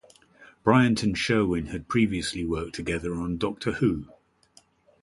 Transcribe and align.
Bryant 0.63 1.03
and 1.03 1.15
Sherwin 1.15 1.67
had 1.67 1.87
previously 1.87 2.43
worked 2.43 2.73
together 2.73 3.13
on 3.13 3.37
"Doctor 3.37 3.73
Who". 3.73 4.07